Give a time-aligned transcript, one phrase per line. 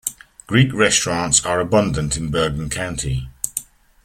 [0.47, 3.27] Greek restaurants are abundant in Bergen County.